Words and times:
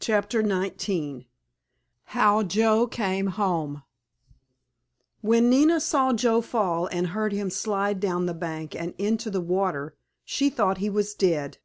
*CHAPTER 0.00 0.42
XIX* 0.46 1.24
*HOW 2.12 2.42
JOE 2.42 2.86
CAME 2.88 3.28
HOME* 3.28 3.84
When 5.22 5.48
Nina 5.48 5.80
saw 5.80 6.12
Joe 6.12 6.42
fall 6.42 6.88
and 6.88 7.06
heard 7.06 7.32
him 7.32 7.48
slide 7.48 7.98
down 7.98 8.26
the 8.26 8.34
bank 8.34 8.76
and 8.78 8.92
into 8.98 9.30
the 9.30 9.40
water 9.40 9.96
she 10.26 10.50
thought 10.50 10.76
he 10.76 10.90
was 10.90 11.14
dead. 11.14 11.56